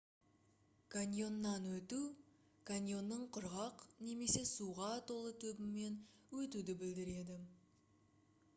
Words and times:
каньоннан 0.93 1.67
өту 1.73 1.99
каньонның 2.69 3.21
құрғақ 3.37 3.85
немесе 4.07 4.43
суға 4.55 4.89
толы 5.13 5.37
түбімен 5.47 6.01
өтуді 6.43 6.79
білдіреді 6.83 7.41